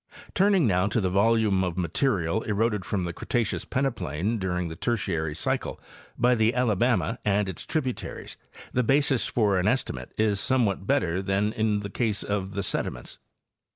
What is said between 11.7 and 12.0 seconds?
the